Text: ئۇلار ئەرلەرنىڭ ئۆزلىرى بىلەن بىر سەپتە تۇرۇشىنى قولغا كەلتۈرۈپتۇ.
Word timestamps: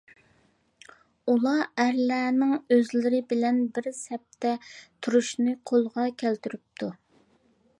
ئۇلار 1.33 1.59
ئەرلەرنىڭ 1.83 2.55
ئۆزلىرى 2.75 3.19
بىلەن 3.33 3.61
بىر 3.75 3.91
سەپتە 3.99 4.55
تۇرۇشىنى 4.79 5.55
قولغا 5.73 6.07
كەلتۈرۈپتۇ. 6.25 6.91